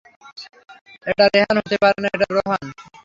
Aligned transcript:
এটা 1.07 1.25
রেহান 1.33 1.55
হতে 1.59 1.75
পারে 1.81 1.97
না, 2.03 2.07
এটা 2.15 2.25
রেহান 2.29 2.65
না! 2.69 2.71